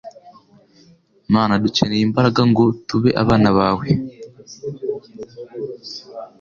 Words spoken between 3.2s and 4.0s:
abana bawe